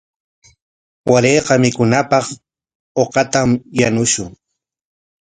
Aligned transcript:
Warayqa 1.09 1.53
mikunapaq 1.63 2.25
uqatam 3.03 3.49
yanushun. 3.79 4.29